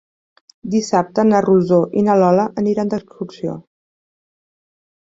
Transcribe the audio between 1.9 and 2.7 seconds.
i na Lola